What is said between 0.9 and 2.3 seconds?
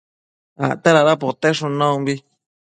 dada poteshun naumbi